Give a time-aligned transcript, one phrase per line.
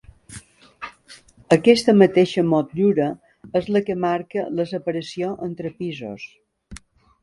[1.57, 3.11] Aquesta mateixa motllura
[3.63, 6.31] és la que marca la separació entre pisos.